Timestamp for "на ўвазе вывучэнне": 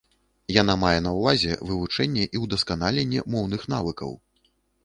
1.07-2.25